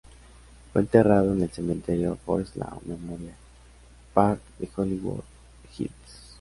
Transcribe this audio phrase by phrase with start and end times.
[0.73, 3.35] Fue enterrado en el Cementerio Forest Lawn Memorial
[4.15, 5.21] Park de Hollywood
[5.77, 5.93] Hills.